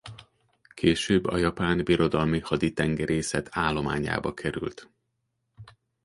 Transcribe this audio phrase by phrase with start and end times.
[0.73, 4.89] Később a Japán Birodalmi Haditengerészet állományába került.